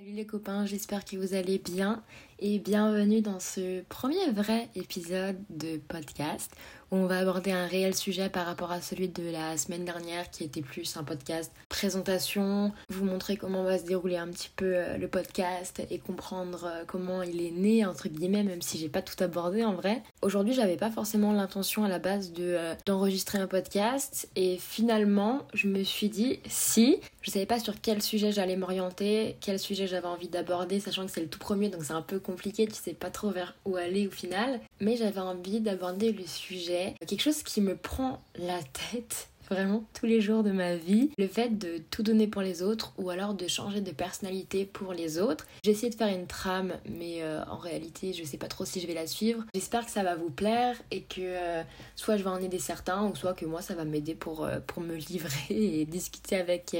[0.00, 2.02] Salut les copains, j'espère que vous allez bien
[2.40, 6.50] et bienvenue dans ce premier vrai épisode de podcast
[6.90, 10.30] où on va aborder un réel sujet par rapport à celui de la semaine dernière
[10.30, 14.72] qui était plus un podcast présentation, vous montrer comment va se dérouler un petit peu
[14.74, 18.88] euh, le podcast et comprendre euh, comment il est né entre guillemets même si j'ai
[18.88, 20.02] pas tout abordé en vrai.
[20.22, 25.46] Aujourd'hui, j'avais pas forcément l'intention à la base de euh, d'enregistrer un podcast et finalement,
[25.54, 29.86] je me suis dit si je savais pas sur quel sujet j'allais m'orienter, quel sujet
[29.86, 32.94] j'avais envie d'aborder, sachant que c'est le tout premier, donc c'est un peu tu sais
[32.94, 34.60] pas trop vers où aller au final.
[34.80, 40.06] Mais j'avais envie d'aborder le sujet, quelque chose qui me prend la tête vraiment tous
[40.06, 41.10] les jours de ma vie.
[41.18, 44.92] Le fait de tout donner pour les autres ou alors de changer de personnalité pour
[44.92, 45.46] les autres.
[45.64, 48.80] J'ai essayé de faire une trame, mais euh, en réalité, je sais pas trop si
[48.80, 49.44] je vais la suivre.
[49.54, 51.62] J'espère que ça va vous plaire et que euh,
[51.96, 54.60] soit je vais en aider certains ou soit que moi ça va m'aider pour, euh,
[54.66, 56.76] pour me livrer et discuter avec,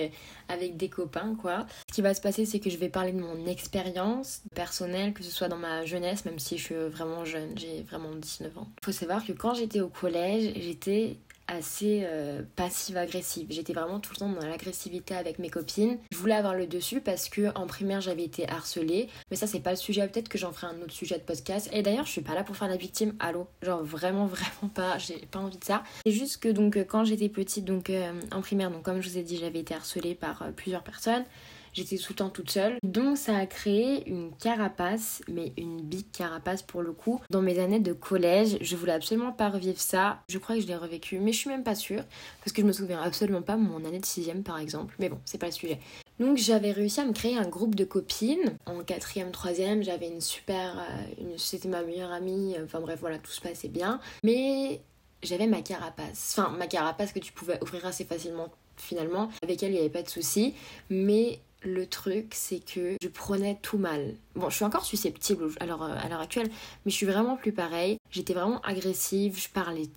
[0.48, 1.66] avec des copains, quoi.
[1.88, 5.24] Ce qui va se passer, c'est que je vais parler de mon expérience personnelle, que
[5.24, 8.68] ce soit dans ma jeunesse, même si je suis vraiment jeune, j'ai vraiment 19 ans.
[8.84, 11.16] Faut savoir que quand j'étais au collège, j'étais
[11.50, 13.46] assez euh, passive-agressive.
[13.50, 15.98] J'étais vraiment tout le temps dans l'agressivité avec mes copines.
[16.10, 19.08] Je voulais avoir le dessus parce que en primaire j'avais été harcelée.
[19.30, 21.68] Mais ça c'est pas le sujet, peut-être que j'en ferai un autre sujet de podcast.
[21.72, 23.48] Et d'ailleurs je suis pas là pour faire la victime, allô?
[23.62, 25.82] Genre vraiment vraiment pas, j'ai pas envie de ça.
[26.04, 29.18] C'est juste que donc quand j'étais petite, donc euh, en primaire, donc comme je vous
[29.18, 31.24] ai dit j'avais été harcelée par euh, plusieurs personnes.
[31.72, 32.78] J'étais tout le temps toute seule.
[32.82, 37.20] Donc ça a créé une carapace, mais une big carapace pour le coup.
[37.30, 40.20] Dans mes années de collège, je voulais absolument pas revivre ça.
[40.28, 42.04] Je crois que je l'ai revécu, mais je suis même pas sûre.
[42.40, 44.94] Parce que je me souviens absolument pas mon année de 6ème par exemple.
[44.98, 45.78] Mais bon, c'est pas le sujet.
[46.18, 48.56] Donc j'avais réussi à me créer un groupe de copines.
[48.66, 50.78] En quatrième, troisième, j'avais une super...
[50.78, 51.38] Euh, une...
[51.38, 52.56] C'était ma meilleure amie.
[52.62, 54.00] Enfin bref, voilà, tout se passait bien.
[54.22, 54.80] Mais
[55.22, 56.36] j'avais ma carapace.
[56.36, 59.30] Enfin, ma carapace que tu pouvais ouvrir assez facilement finalement.
[59.42, 60.54] Avec elle, il n'y avait pas de souci.
[60.88, 64.14] Mais le truc, c'est que je prenais tout mal.
[64.34, 66.48] Bon, je suis encore susceptible alors, à l'heure actuelle,
[66.84, 67.98] mais je suis vraiment plus pareil.
[68.10, 69.88] J'étais vraiment agressive, je parlais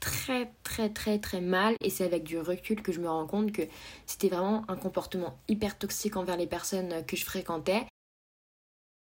[0.00, 3.52] très très très très mal et c'est avec du recul que je me rends compte
[3.52, 3.62] que
[4.04, 7.86] c'était vraiment un comportement hyper toxique envers les personnes que je fréquentais.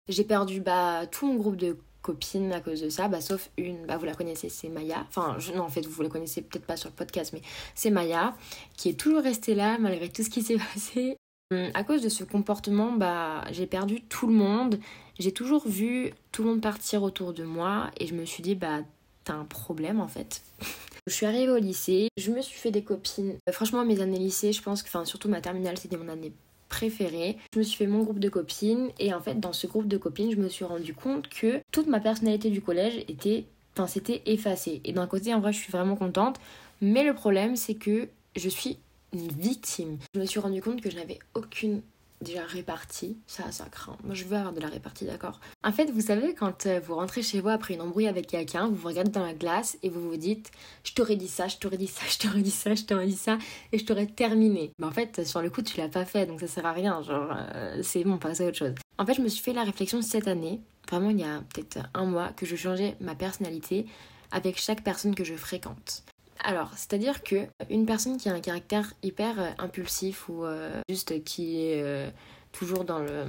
[0.08, 3.86] J'ai perdu bah, tout mon groupe de copines à cause de ça, bah, sauf une,
[3.86, 5.06] bah, vous la connaissez, c'est Maya.
[5.10, 7.42] Enfin, non, en fait, vous la connaissez peut-être pas sur le podcast, mais
[7.76, 8.34] c'est Maya,
[8.78, 11.17] qui est toujours restée là malgré tout ce qui s'est passé.
[11.52, 14.80] Hum, à cause de ce comportement, bah, j'ai perdu tout le monde.
[15.18, 18.56] J'ai toujours vu tout le monde partir autour de moi et je me suis dit,
[18.56, 18.80] bah,
[19.24, 20.42] t'as un problème en fait.
[21.08, 23.38] je suis arrivée au lycée, je me suis fait des copines.
[23.48, 26.34] Euh, franchement, mes années lycée, je pense que, enfin, surtout ma terminale, c'était mon année
[26.68, 27.38] préférée.
[27.54, 29.98] Je me suis fait mon groupe de copines et en fait, dans ce groupe de
[29.98, 34.22] copines, je me suis rendu compte que toute ma personnalité du collège était, enfin, c'était
[34.26, 34.82] effacé.
[34.84, 36.42] Et d'un côté, en vrai, je suis vraiment contente.
[36.82, 38.78] Mais le problème, c'est que je suis
[39.18, 39.98] une victime.
[40.14, 41.82] Je me suis rendu compte que je n'avais aucune
[42.22, 43.18] déjà répartie.
[43.28, 43.98] Ça, ça craint.
[44.04, 46.96] Moi, je veux avoir de la répartie, d'accord En fait, vous savez, quand euh, vous
[46.96, 49.90] rentrez chez vous après une embrouille avec quelqu'un, vous vous regardez dans la glace et
[49.90, 50.52] vous vous dites
[50.84, 53.14] Je t'aurais dit ça, je t'aurais dit ça, je t'aurais dit ça, je t'aurais dit
[53.14, 53.38] ça,
[53.72, 54.72] et je t'aurais terminé.
[54.80, 57.02] Mais en fait, sur le coup, tu l'as pas fait, donc ça sert à rien.
[57.04, 58.74] Genre, euh, c'est bon, passe à autre chose.
[58.98, 61.80] En fait, je me suis fait la réflexion cette année, vraiment il y a peut-être
[61.94, 63.86] un mois, que je changeais ma personnalité
[64.32, 66.04] avec chaque personne que je fréquente.
[66.44, 71.24] Alors, c'est-à-dire que une personne qui a un caractère hyper euh, impulsif ou euh, juste
[71.24, 72.10] qui est euh,
[72.52, 73.26] toujours dans le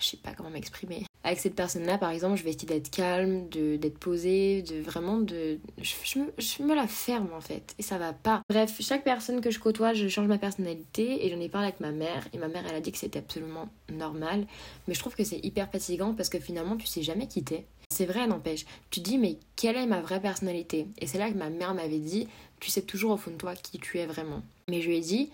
[0.00, 1.04] je sais pas comment m'exprimer.
[1.24, 5.58] Avec cette personne-là, par exemple, je vais essayer d'être calme, d'être posée, de vraiment de
[5.80, 8.42] je, me, je, me, la ferme en fait et ça va pas.
[8.50, 11.80] Bref, chaque personne que je côtoie, je change ma personnalité et j'en ai parlé avec
[11.80, 14.46] ma mère et ma mère elle a dit que c'était absolument normal,
[14.88, 17.66] mais je trouve que c'est hyper fatigant parce que finalement tu sais jamais qui t'es.
[17.92, 18.64] C'est vrai, n'empêche.
[18.88, 20.86] Tu dis, mais quelle est ma vraie personnalité?
[20.98, 22.26] Et c'est là que ma mère m'avait dit,
[22.62, 24.42] tu sais toujours au fond de toi qui tu es vraiment.
[24.68, 25.30] Mais je lui ai dit,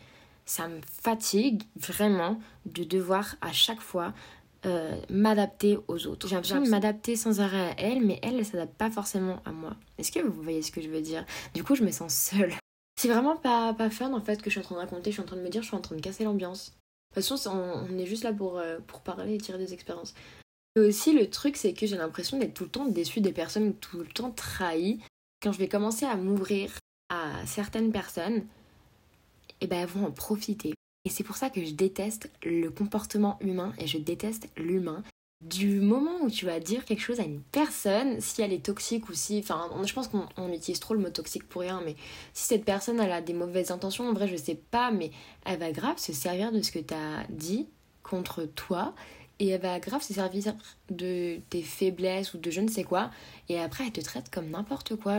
[0.47, 4.15] ça me fatigue vraiment de devoir à chaque fois
[4.65, 6.27] euh, m'adapter aux autres.
[6.27, 9.53] J'ai l'impression de m'adapter sans arrêt à elle, mais elle, elle s'adapte pas forcément à
[9.53, 9.77] moi.
[9.99, 11.27] Est-ce que vous voyez ce que je veux dire?
[11.55, 12.55] Du coup, je me sens seule.
[12.99, 15.17] C'est vraiment pas, pas fun en fait que je suis en train de raconter, je
[15.17, 16.72] suis en train de me dire, je suis en train de casser l'ambiance.
[17.15, 20.15] De toute façon, on, est juste là pour, euh, pour parler et tirer des expériences.
[20.76, 23.75] Et aussi, le truc, c'est que j'ai l'impression d'être tout le temps déçue des personnes,
[23.75, 24.99] tout le temps trahie.
[25.43, 26.73] Quand je vais commencer à m'ouvrir
[27.08, 28.44] à certaines personnes,
[29.60, 30.75] et eh ben elles vont en profiter.
[31.05, 35.02] Et c'est pour ça que je déteste le comportement humain et je déteste l'humain.
[35.44, 39.08] Du moment où tu vas dire quelque chose à une personne, si elle est toxique
[39.08, 39.38] ou si.
[39.38, 41.94] Enfin, je pense qu'on utilise trop le mot toxique pour rien, mais
[42.34, 45.12] si cette personne elle a des mauvaises intentions, en vrai, je sais pas, mais
[45.44, 47.69] elle va grave se servir de ce que tu as dit
[48.02, 48.94] contre toi
[49.38, 50.54] et elle va grave se servir
[50.90, 53.11] de tes faiblesses ou de je ne sais quoi
[53.49, 55.18] et après elle te traite comme n'importe quoi.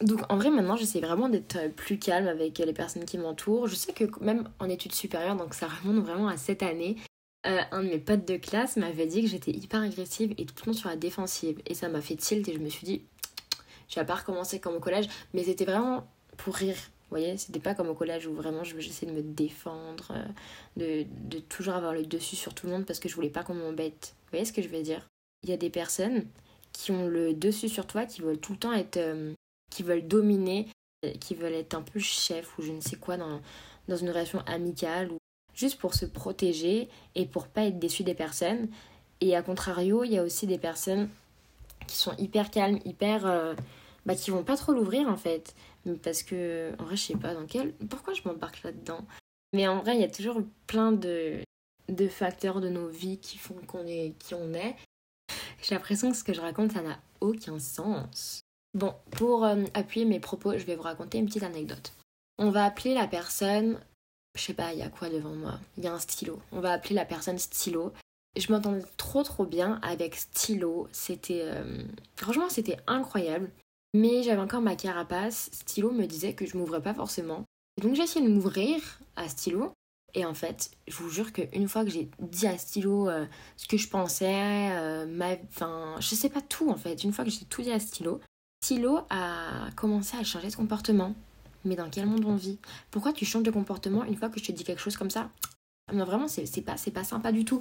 [0.00, 3.66] Donc en vrai maintenant j'essaie vraiment d'être plus calme avec les personnes qui m'entourent.
[3.66, 6.96] Je sais que même en études supérieures, donc ça remonte vraiment à cette année,
[7.46, 10.54] euh, un de mes potes de classe m'avait dit que j'étais hyper agressive et tout
[10.64, 11.60] le monde sur la défensive.
[11.66, 13.02] Et ça m'a fait tilt et je me suis dit,
[13.88, 16.06] je vais pas recommencer comme au collège, mais c'était vraiment
[16.36, 16.76] pour rire.
[16.76, 20.24] Vous voyez, c'était pas comme au collège où vraiment j'essayais de me défendre, euh,
[20.76, 23.42] de, de, toujours avoir le dessus sur tout le monde parce que je voulais pas
[23.42, 24.14] qu'on m'embête.
[24.24, 25.06] Vous voyez ce que je veux dire?
[25.42, 26.26] Il y a des personnes
[26.72, 28.98] qui ont le dessus sur toi, qui veulent tout le temps être.
[28.98, 29.32] Euh,
[29.70, 30.68] qui veulent dominer,
[31.20, 33.40] qui veulent être un peu chef ou je ne sais quoi dans,
[33.88, 35.16] dans une relation amicale ou
[35.54, 38.68] juste pour se protéger et pour pas être déçu des personnes.
[39.20, 41.08] Et à contrario, il y a aussi des personnes
[41.86, 43.26] qui sont hyper calmes, hyper.
[43.26, 43.54] Euh,
[44.06, 45.54] bah, qui vont pas trop l'ouvrir en fait.
[46.02, 47.72] Parce que, en vrai, je sais pas dans quel.
[47.90, 49.06] Pourquoi je m'embarque là-dedans?
[49.52, 51.40] Mais en vrai, il y a toujours plein de,
[51.88, 54.76] de facteurs de nos vies qui font qu'on est qui on est.
[55.62, 58.40] J'ai l'impression que ce que je raconte, ça n'a aucun sens.
[58.74, 61.92] Bon, pour euh, appuyer mes propos, je vais vous raconter une petite anecdote.
[62.38, 63.78] On va appeler la personne
[64.36, 65.58] je sais pas, il y a quoi devant moi?
[65.76, 66.40] Il y a un stylo.
[66.52, 67.92] On va appeler la personne stylo.
[68.36, 70.88] Je m'entendais trop trop bien avec stylo.
[70.92, 71.42] C'était.
[71.42, 71.82] Euh,
[72.16, 73.50] franchement, c'était incroyable.
[73.92, 75.50] Mais j'avais encore ma carapace.
[75.52, 77.44] Stylo me disait que je m'ouvrais pas forcément.
[77.82, 79.72] Donc j'ai essayé de m'ouvrir à stylo.
[80.14, 83.26] Et en fait, je vous jure qu'une fois que j'ai dit à Stylo euh,
[83.56, 85.36] ce que je pensais, ma...
[85.48, 87.04] enfin, je sais pas tout en fait.
[87.04, 88.20] Une fois que j'ai tout dit à Stylo,
[88.62, 91.14] Stylo a commencé à changer de comportement.
[91.64, 92.58] Mais dans quel monde on vit?
[92.92, 95.28] Pourquoi tu changes de comportement une fois que je te dis quelque chose comme ça?
[95.92, 97.58] Non, vraiment, c'est pas, pas sympa du tout.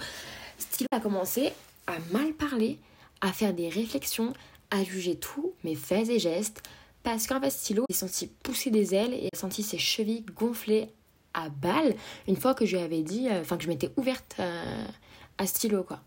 [0.59, 1.51] Stylo a commencé
[1.87, 2.77] à mal parler,
[3.21, 4.33] à faire des réflexions,
[4.69, 6.61] à juger tous mes faits et gestes.
[7.01, 10.89] Parce qu'en fait, Stylo est senti pousser des ailes et a senti ses chevilles gonfler
[11.33, 11.95] à balles
[12.27, 14.85] une fois que je lui avais dit, euh, enfin que je m'étais ouverte euh,
[15.39, 16.01] à Stylo, quoi.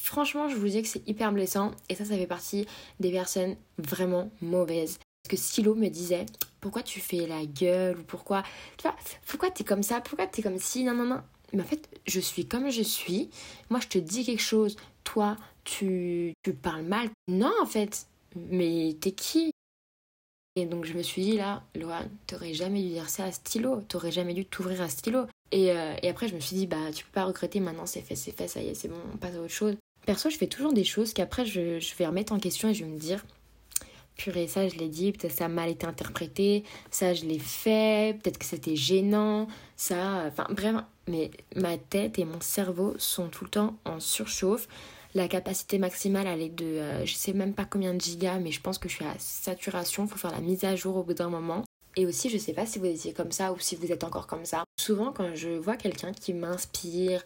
[0.00, 2.66] Franchement, je vous dis que c'est hyper blessant et ça, ça fait partie
[3.00, 4.98] des personnes vraiment mauvaises.
[5.28, 6.24] Que Silo me disait
[6.60, 8.42] pourquoi tu fais la gueule ou pourquoi
[8.78, 8.96] tu vois
[9.26, 11.20] pourquoi t'es comme ça pourquoi t'es comme si non non non.
[11.52, 13.28] Mais en fait je suis comme je suis.
[13.70, 14.76] Moi je te dis quelque chose.
[15.04, 17.10] Toi tu, tu parles mal.
[17.26, 18.06] Non en fait.
[18.36, 19.50] Mais t'es qui?
[20.56, 23.82] Et donc je me suis dit là Loa t'aurais jamais dû dire ça à stylo
[23.82, 26.92] t'aurais jamais dû t'ouvrir à stylo et, euh, et après je me suis dit bah
[26.94, 27.60] tu peux pas regretter.
[27.60, 29.76] Maintenant c'est fait c'est fait ça y est c'est bon on passe à autre chose
[30.08, 32.82] perso je fais toujours des choses qu'après je, je vais remettre en question et je
[32.82, 33.26] vais me dire
[34.16, 38.18] purée, ça je l'ai dit, peut-être ça a mal été interprété, ça je l'ai fait,
[38.18, 40.76] peut-être que c'était gênant, ça, enfin bref,
[41.08, 44.66] mais ma tête et mon cerveau sont tout le temps en surchauffe.
[45.14, 48.50] La capacité maximale, elle est de, euh, je sais même pas combien de gigas, mais
[48.50, 51.14] je pense que je suis à saturation, faut faire la mise à jour au bout
[51.14, 51.64] d'un moment.
[51.96, 54.26] Et aussi, je sais pas si vous étiez comme ça ou si vous êtes encore
[54.26, 54.64] comme ça.
[54.80, 57.24] Souvent, quand je vois quelqu'un qui m'inspire,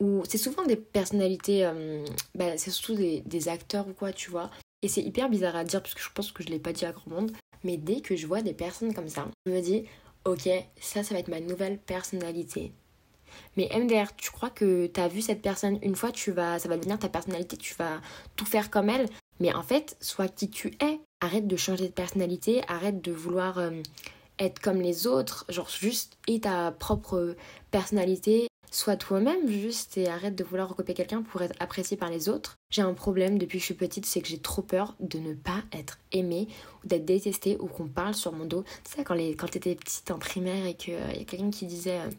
[0.00, 2.04] ou c'est souvent des personnalités, euh,
[2.34, 4.50] bah, c'est surtout des, acteurs ou quoi, tu vois,
[4.82, 6.84] et c'est hyper bizarre à dire parce que je pense que je l'ai pas dit
[6.84, 7.32] à grand monde.
[7.64, 9.84] Mais dès que je vois des personnes comme ça, je me dis,
[10.24, 10.48] ok,
[10.80, 12.72] ça, ça va être ma nouvelle personnalité.
[13.56, 16.68] Mais MDR, tu crois que tu as vu cette personne une fois, tu vas, ça
[16.68, 18.00] va devenir ta personnalité, tu vas
[18.36, 19.08] tout faire comme elle?
[19.40, 21.00] Mais en fait, sois qui tu es.
[21.20, 23.82] Arrête de changer de personnalité, arrête de vouloir euh,
[24.38, 25.44] être comme les autres.
[25.48, 27.34] Genre, juste et ta propre
[27.72, 32.28] personnalité Sois toi-même juste et arrête de vouloir recopier quelqu'un pour être apprécié par les
[32.28, 32.56] autres.
[32.70, 35.34] J'ai un problème depuis que je suis petite, c'est que j'ai trop peur de ne
[35.34, 36.48] pas être aimée
[36.84, 38.64] ou d'être détestée ou qu'on parle sur mon dos.
[38.84, 41.66] Tu sais, quand, quand t'étais petite en primaire et qu'il euh, y a quelqu'un qui
[41.66, 42.10] disait euh,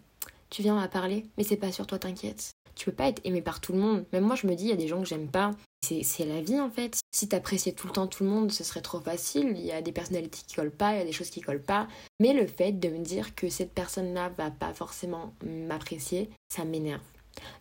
[0.50, 2.52] Tu viens, à parler, mais c'est pas sur toi, t'inquiète.
[2.76, 4.06] Tu peux pas être aimé par tout le monde.
[4.14, 5.52] Même moi, je me dis, il y a des gens que j'aime pas.
[6.04, 7.00] C'est la vie en fait.
[7.12, 9.54] Si t'appréciais tout le temps tout le monde, ce serait trop facile.
[9.56, 11.64] Il y a des personnalités qui collent pas, il y a des choses qui collent
[11.64, 11.88] pas.
[12.20, 17.02] Mais le fait de me dire que cette personne-là va pas forcément m'apprécier, ça m'énerve.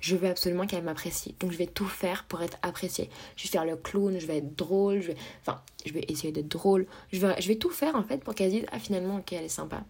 [0.00, 1.35] Je veux absolument qu'elle m'apprécie.
[1.40, 3.11] Donc je vais tout faire pour être appréciée.
[3.37, 5.16] Je vais faire le clown, je vais être drôle, je vais...
[5.40, 6.87] Enfin, je vais essayer d'être drôle.
[7.12, 9.44] Je vais, je vais tout faire en fait pour qu'elle dise Ah finalement, ok, elle
[9.44, 9.85] est sympa.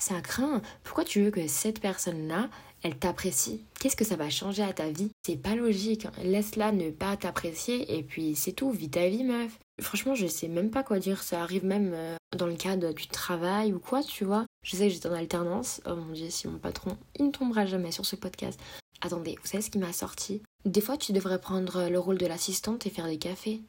[0.00, 0.62] Ça craint.
[0.84, 2.48] Pourquoi tu veux que cette personne-là,
[2.82, 3.60] elle t'apprécie.
[3.80, 5.10] Qu'est-ce que ça va changer à ta vie?
[5.26, 6.06] C'est pas logique.
[6.22, 8.70] Laisse-la ne pas t'apprécier et puis c'est tout.
[8.70, 9.58] Vis ta vie, meuf.
[9.80, 11.22] Franchement, je sais même pas quoi dire.
[11.22, 14.46] Ça arrive même euh, dans le cadre du travail ou quoi, tu vois.
[14.64, 15.80] Je sais que j'étais en alternance.
[15.86, 18.58] Oh mon dieu, si mon patron, il ne tombera jamais sur ce podcast.
[19.00, 20.42] Attendez, vous savez ce qui m'a sorti?
[20.64, 23.60] Des fois, tu devrais prendre le rôle de l'assistante et faire des cafés.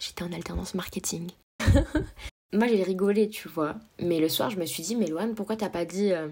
[0.00, 1.30] J'étais en alternance marketing.
[2.52, 3.76] Moi, j'ai rigolé, tu vois.
[4.00, 6.12] Mais le soir, je me suis dit, mais Loane, pourquoi t'as pas dit.
[6.12, 6.28] Euh,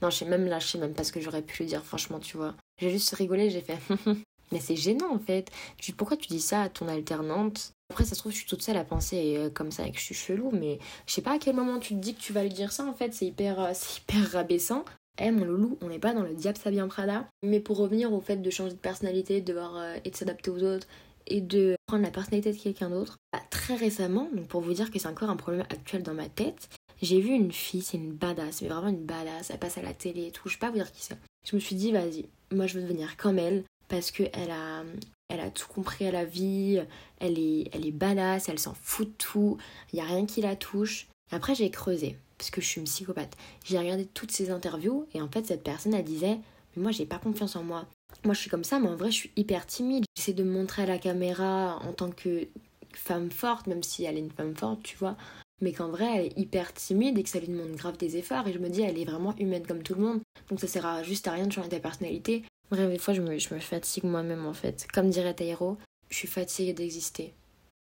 [0.00, 1.84] non, je sais même là, je sais même pas ce que j'aurais pu lui dire,
[1.84, 2.54] franchement, tu vois.
[2.80, 3.78] J'ai juste rigolé, j'ai fait.
[4.52, 5.50] mais c'est gênant, en fait.
[5.80, 7.72] Je pourquoi tu dis ça à ton alternante?
[7.90, 9.98] Après, ça se trouve, je suis toute seule à penser euh, comme ça et que
[9.98, 12.32] je suis chelou, mais je sais pas à quel moment tu te dis que tu
[12.32, 13.14] vas lui dire ça, en fait.
[13.14, 14.84] C'est hyper, euh, c'est hyper rabaissant.
[15.18, 17.28] Eh mon loulou, on n'est pas dans le diable bien Prada.
[17.44, 20.62] Mais pour revenir au fait de changer de personnalité, de devoir et de s'adapter aux
[20.62, 20.88] autres
[21.26, 23.18] et de prendre la personnalité de quelqu'un d'autre.
[23.32, 26.28] Bah, très récemment, donc pour vous dire que c'est encore un problème actuel dans ma
[26.28, 26.68] tête,
[27.02, 29.92] j'ai vu une fille, c'est une badass, mais vraiment une badass, elle passe à la
[29.92, 31.18] télé et tout, je sais pas vous dire qui c'est.
[31.44, 34.84] Je me suis dit, vas-y, moi je veux devenir comme elle parce qu'elle a,
[35.28, 36.80] elle a tout compris à la vie,
[37.18, 39.58] elle est, elle est badass, elle s'en fout de tout,
[39.92, 41.08] il n'y a rien qui la touche.
[41.32, 43.36] après j'ai creusé, parce que je suis une psychopathe.
[43.64, 46.38] J'ai regardé toutes ces interviews et en fait cette personne elle disait
[46.76, 47.86] mais moi j'ai pas confiance en moi.
[48.24, 50.04] Moi je suis comme ça mais en vrai je suis hyper timide.
[50.16, 52.46] J'essaie de me montrer à la caméra en tant que
[52.94, 55.16] femme forte, même si elle est une femme forte, tu vois.
[55.60, 58.46] Mais qu'en vrai elle est hyper timide et que ça lui demande grave des efforts.
[58.48, 60.20] Et je me dis elle est vraiment humaine comme tout le monde.
[60.48, 62.44] Donc ça sert juste à rien de changer ta personnalité.
[62.70, 64.86] Bref, des fois je me, je me fatigue moi-même en fait.
[64.92, 65.76] Comme dirait Taïro,
[66.10, 67.32] je suis fatiguée d'exister.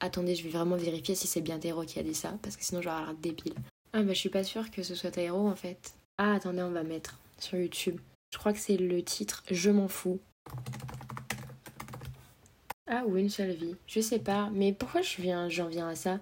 [0.01, 2.65] Attendez, je vais vraiment vérifier si c'est bien Taïro qui a dit ça, parce que
[2.65, 3.55] sinon avoir l'air débile.
[3.93, 5.95] Ah bah je suis pas sûre que ce soit Taïro en fait.
[6.19, 7.99] Ah attendez, on va mettre sur YouTube.
[8.35, 10.19] Je crois que c'est le titre Je m'en fous.
[12.89, 13.77] Ah ou une seule vie.
[13.87, 16.19] Je sais pas, mais pourquoi je viens, j'en viens à ça?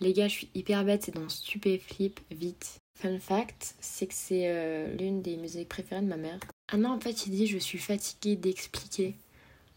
[0.00, 2.78] Les gars, je suis hyper bête, c'est dans Stupéflip, vite.
[2.98, 6.40] Fun fact, c'est que c'est euh, l'une des musiques préférées de ma mère.
[6.72, 9.14] Ah non, en fait, il dit je suis fatiguée d'expliquer.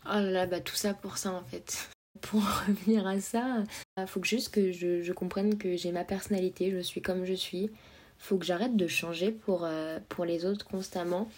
[0.06, 1.90] Oh là là, bah tout ça pour ça en fait.
[2.22, 3.66] Pour revenir à ça,
[4.00, 7.70] euh, faut juste que je, comprenne que j'ai ma personnalité, je suis comme je suis.
[8.18, 11.30] Faut que j'arrête de changer pour, euh, pour les autres constamment.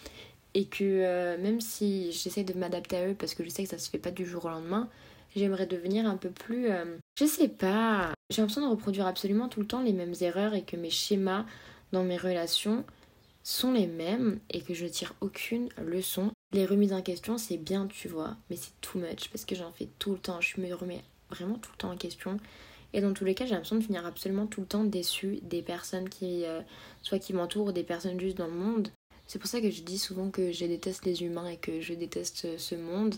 [0.54, 3.78] Et que même si j'essaie de m'adapter à eux parce que je sais que ça
[3.78, 4.88] se fait pas du jour au lendemain,
[5.36, 6.68] j'aimerais devenir un peu plus.
[7.18, 8.12] je sais pas.
[8.30, 11.44] J'ai l'impression de reproduire absolument tout le temps les mêmes erreurs et que mes schémas
[11.92, 12.84] dans mes relations
[13.48, 16.30] sont les mêmes et que je tire aucune leçon.
[16.52, 19.72] Les remises en question, c'est bien, tu vois, mais c'est too much parce que j'en
[19.72, 20.40] fais tout le temps.
[20.40, 22.38] Je me remets vraiment tout le temps en question.
[22.92, 25.62] Et dans tous les cas, j'ai l'impression de finir absolument tout le temps déçue des
[25.62, 26.60] personnes qui, euh,
[27.02, 28.88] soit qui m'entourent ou des personnes juste dans le monde.
[29.26, 31.92] C'est pour ça que je dis souvent que je déteste les humains et que je
[31.92, 33.14] déteste ce monde.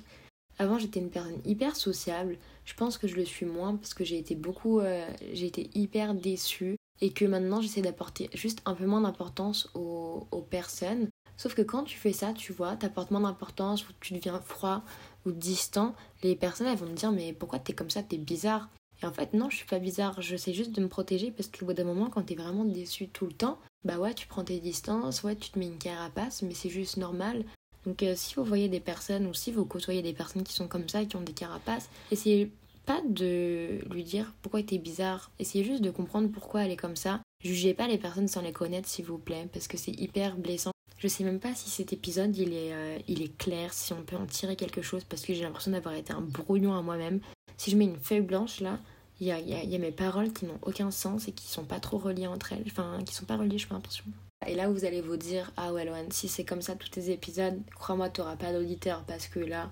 [0.59, 2.37] Avant, j'étais une personne hyper sociable.
[2.67, 4.81] Je pense que je le suis moins parce que j'ai été beaucoup.
[4.81, 9.71] Euh, j'ai été hyper déçue et que maintenant j'essaie d'apporter juste un peu moins d'importance
[9.75, 11.09] aux, personnes.
[11.37, 14.83] Sauf que quand tu fais ça, tu vois, t'apportes moins d'importance ou tu deviens froid
[15.25, 18.69] ou distant, les personnes elles vont me dire mais pourquoi t'es comme ça, t'es bizarre.
[19.03, 21.49] Et en fait non, je suis pas bizarre, je sais juste de me protéger parce
[21.49, 24.45] qu'au bout d'un moment quand t'es vraiment déçu tout le temps, bah ouais tu prends
[24.45, 27.45] tes distances, ouais tu te mets une carapace, mais c'est juste normal.
[27.87, 30.69] Donc euh, si vous voyez des personnes ou si vous côtoyez des personnes qui sont
[30.69, 32.53] comme ça, qui ont des carapaces, essayez
[32.87, 35.31] pas de lui dire pourquoi t'es bizarre.
[35.39, 37.21] Essayez juste de comprendre pourquoi elle est comme ça.
[37.43, 40.73] Jugez pas les personnes sans les connaître, s'il vous plaît, parce que c'est hyper blessant.
[40.99, 44.03] Je sais même pas si cet épisode il est, euh, il est clair, si on
[44.03, 47.21] peut en tirer quelque chose, parce que j'ai l'impression d'avoir été un brouillon à moi-même.
[47.61, 48.79] Si je mets une feuille blanche là,
[49.21, 52.27] il y a, mes paroles qui n'ont aucun sens et qui sont pas trop reliées
[52.27, 54.05] entre elles, enfin qui sont pas reliées, je pas l'impression.
[54.47, 57.11] Et là, vous allez vous dire, ah ouais, Loane, si c'est comme ça tous tes
[57.11, 59.71] épisodes, crois-moi, t'auras pas d'auditeur parce que là,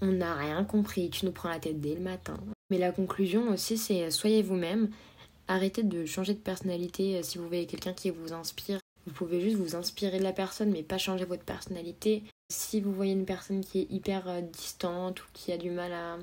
[0.00, 2.40] on n'a rien compris, tu nous prends la tête dès le matin.
[2.70, 4.90] Mais la conclusion aussi, c'est euh, soyez vous-même,
[5.46, 8.80] arrêtez de changer de personnalité euh, si vous voyez quelqu'un qui vous inspire.
[9.06, 12.24] Vous pouvez juste vous inspirer de la personne, mais pas changer votre personnalité.
[12.52, 15.92] Si vous voyez une personne qui est hyper euh, distante ou qui a du mal
[15.92, 16.18] à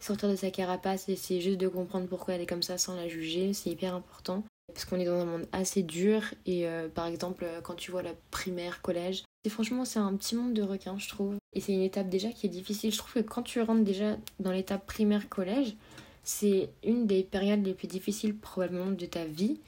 [0.00, 3.08] sortir de sa carapace, essayez juste de comprendre pourquoi elle est comme ça sans la
[3.08, 4.44] juger, c'est hyper important.
[4.72, 8.14] Parce qu'on est dans un monde assez dur et par exemple quand tu vois la
[8.32, 11.36] primaire, collège, et franchement c'est un petit monde de requins je trouve.
[11.54, 12.92] Et c'est une étape déjà qui est difficile.
[12.92, 15.76] Je trouve que quand tu rentres déjà dans l'étape primaire collège,
[16.24, 19.60] c'est une des périodes les plus difficiles probablement de ta vie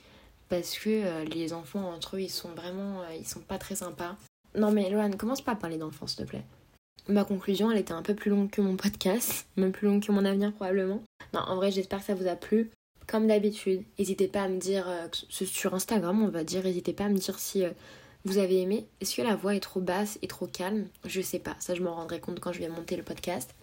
[0.48, 3.76] parce que euh, les enfants entre eux ils sont vraiment euh, ils sont pas très
[3.76, 4.16] sympas.
[4.56, 6.44] Non mais Loane, commence pas à parler d'enfants s'il te plaît.
[7.06, 10.12] Ma conclusion elle était un peu plus longue que mon podcast, même plus longue que
[10.12, 11.02] mon avenir probablement.
[11.32, 12.70] Non en vrai j'espère que ça vous a plu.
[13.06, 17.04] Comme d'habitude, n'hésitez pas à me dire euh, sur Instagram on va dire, n'hésitez pas
[17.04, 17.64] à me dire si
[18.24, 18.86] vous avez aimé.
[19.00, 20.86] Est-ce que la voix est trop basse et trop calme?
[21.06, 23.54] Je sais pas, ça je m'en rendrai compte quand je vais monter le podcast.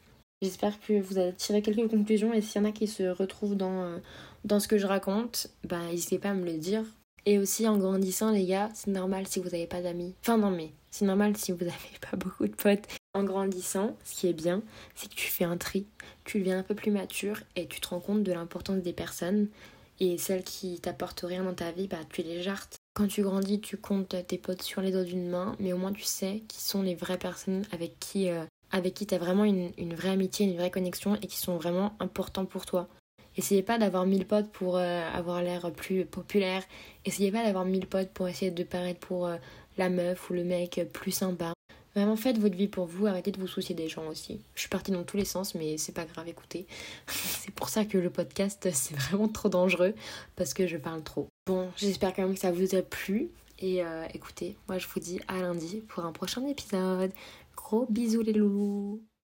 [0.42, 3.56] J'espère que vous avez tiré quelques conclusions et s'il y en a qui se retrouvent
[3.56, 6.84] dans, euh, ce que je raconte, bah n'hésitez pas à me le dire.
[7.26, 10.14] Et aussi en grandissant les gars, c'est normal si vous n'avez pas d'amis.
[10.22, 12.88] Enfin non mais c'est normal si vous n'avez pas beaucoup de potes.
[13.16, 14.62] En grandissant, ce qui est bien,
[14.94, 15.88] c'est que tu fais un tri,
[16.26, 19.48] tu deviens un peu plus mature et tu te rends compte de l'importance des personnes
[20.02, 22.76] et celles qui t'apportent rien dans ta vie, bah tu les jartes.
[22.94, 25.94] Quand tu grandis, tu comptes tes potes sur les doigts d'une main, mais au moins
[25.94, 28.44] tu sais qui sont les vraies personnes avec qui euh,
[28.74, 32.66] tu as vraiment une, vraie amitié, une vraie connexion et qui sont vraiment importants pour
[32.66, 32.90] toi.
[33.38, 36.64] Essayez pas d'avoir mille potes pour euh, avoir l'air plus populaire.
[37.06, 39.38] Essayez pas d'avoir mille potes pour essayer de paraître pour euh,
[39.78, 41.55] la meuf ou le mec plus sympa.
[41.96, 44.42] Vraiment faites votre vie pour vous, arrêtez de vous soucier des gens aussi.
[44.54, 46.68] Je suis partie dans tous les sens, mais c'est pas grave, écoutez.
[47.08, 49.94] c'est pour ça que le podcast, c'est vraiment trop dangereux,
[50.36, 51.28] parce que je parle trop.
[51.48, 53.30] Bon, j'espère quand même que ça vous a plu.
[53.60, 57.12] Et euh, écoutez, moi je vous dis à lundi pour un prochain épisode.
[57.56, 59.02] Gros bisous les loulous